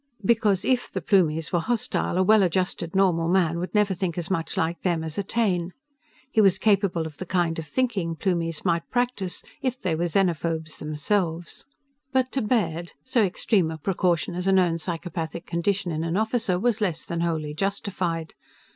[0.25, 4.31] Because if the Plumies were hostile, a well adjusted, normal man would never think as
[4.31, 5.73] much like them as a Taine.
[6.31, 10.79] He was capable of the kind of thinking Plumies might practice, if they were xenophobes
[10.79, 11.67] themselves.
[12.11, 16.57] But to Baird, so extreme a precaution as a known psychopathic condition in an officer
[16.59, 18.33] was less than wholly justified.